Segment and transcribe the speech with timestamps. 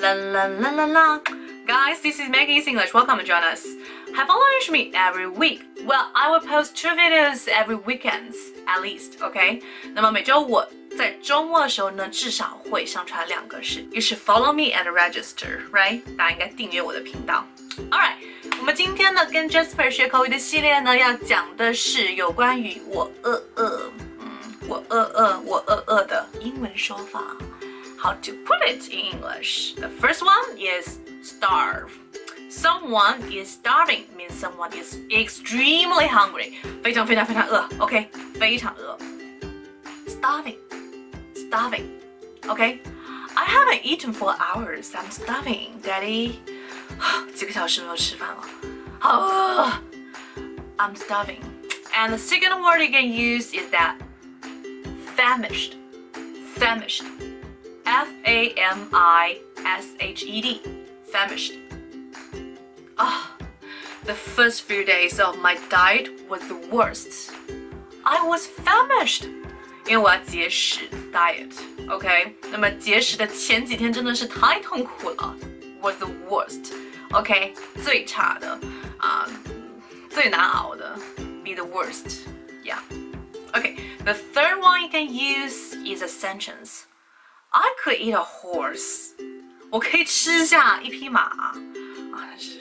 [0.00, 1.20] La la la la la.
[1.66, 2.94] Guys, this is Maggie's English.
[2.94, 3.66] Welcome and join us.
[4.14, 5.62] Have fun lunch me every week.
[5.84, 8.36] Well, I will post two videos every weekends
[8.66, 9.20] at least.
[9.20, 9.62] OK？
[9.94, 10.66] 那么每周我
[10.96, 13.90] 在周末的时候呢，至少会上传两个视频。
[13.92, 16.00] 于是 follow me and register，right？
[16.16, 17.44] 大家应该订阅我的频道。
[17.90, 18.14] All right，
[18.58, 23.90] 我们今天呢跟 Jasper 学口语的系列呢，要讲的是有关于我饿饿，
[24.20, 24.28] 嗯，
[24.68, 27.20] 我饿饿，我饿饿的英文说法。
[28.00, 29.74] How to put it in English?
[29.74, 31.90] The first one is starve.
[32.48, 36.54] Someone is starving means someone is extremely hungry.
[36.82, 38.96] 非常非常非常饿，OK，非常饿。
[40.06, 40.56] Starving,
[41.34, 41.86] starving,
[42.48, 42.80] OK.
[43.34, 44.94] I haven't eaten for hours.
[44.94, 46.36] I'm starving, Daddy.
[47.34, 48.42] 几个小时没有吃饭了，
[48.98, 49.72] 好 饿。
[50.78, 51.40] I'm starving.
[51.94, 53.96] And the second word you can use is that
[55.16, 55.72] famished,
[56.58, 57.04] famished.
[57.90, 60.60] F A M I S H E D,
[61.12, 61.54] famished.
[62.96, 63.46] Ah, oh,
[64.04, 67.32] the first few days of my diet was the worst.
[68.04, 69.26] I was famished.
[69.86, 70.80] 因为我要节食
[71.12, 72.32] diet，OK？、Okay?
[72.50, 75.36] 那么节食的前几天真的是太痛苦了，
[75.80, 77.54] was the worst，OK？、Okay?
[77.84, 78.58] 最差的
[78.98, 80.98] 啊、uh,，最难熬的，
[81.44, 86.86] be the worst，yeah。Okay，the third one you can use is a sentence.
[87.50, 89.12] I could eat a horse.
[89.70, 91.54] 我可以吃下一匹马啊，
[92.38, 92.58] 是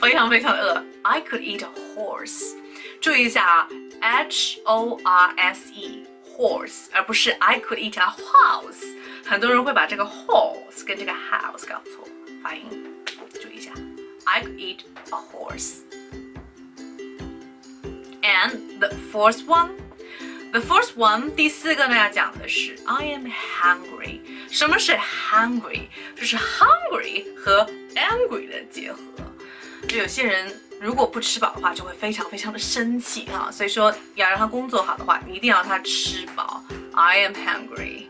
[0.00, 0.84] 非常非常饿。
[1.02, 2.54] I could eat a horse.
[3.00, 3.68] 注意一下啊，
[4.00, 8.84] H O R S E horse，而不是 I could eat a house。
[9.24, 12.06] 很多人会把这个 horse 跟这个 house 搞错
[12.42, 12.64] 发音，
[13.40, 13.72] 注意一下。
[14.24, 15.80] I could eat a horse.
[18.22, 19.70] And the fourth one.
[20.51, 24.21] the first one，第四个呢要讲的是 I am hangry。
[24.49, 25.87] 什么是 hangry？
[26.15, 28.99] 就是 hungry 和 angry 的结合。
[29.87, 33.49] 就有些人如果不吃饱的话，就会非常非常的生气哈。
[33.51, 36.63] 所以说要让他工作好的话，你一定要他吃饱。
[36.93, 38.07] I am hangry。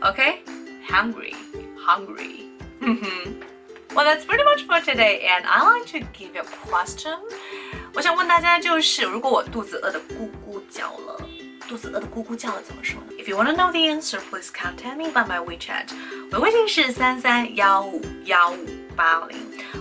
[0.00, 2.46] OK，hangry，hungry。
[2.80, 3.34] 嗯哼。
[3.92, 7.18] Well, that's pretty much for today, and I like to give you a question.
[7.92, 11.20] 我想问大家就是，如果我肚子饿得咕咕叫了。
[11.69, 13.13] 肚子饿的咕咕叫了怎么说呢？
[13.17, 15.87] If you wanna know the answer, please contact me by my WeChat。
[16.31, 18.65] 我的微信是三三幺五幺五
[18.95, 19.37] 八零，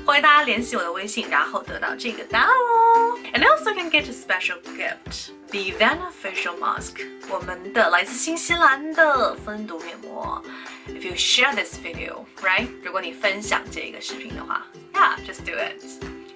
[0.06, 3.18] 欢迎大家联系我的微信，然后得到这个答案哦。
[3.32, 10.42] And also can get a special gift, the Vana Facial Mask，我们的来自新西兰的分毒面膜。
[10.88, 12.68] If you share this video, right？
[12.82, 15.82] 如果你分享这个视频的话，Yeah, just do it.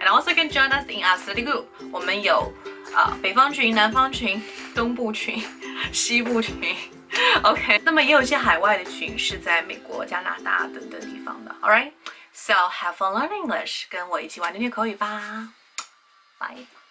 [0.01, 1.65] And also can join us in our study group。
[1.91, 2.53] 我们有
[2.95, 4.41] 啊，北方群、南方群、
[4.74, 5.42] 东部群、
[5.92, 6.56] 西部群
[7.44, 7.82] ，OK。
[7.84, 11.56] 那么也有一些海外的群是在美国、加拿大等等地方的。
[11.62, 11.92] All right,
[12.34, 15.50] so have fun learning English，跟我一起玩练练口语吧
[16.40, 16.83] ，Bye。